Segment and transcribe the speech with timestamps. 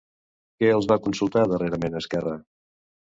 [0.61, 2.33] Que els va consultar darrerament Esquerra?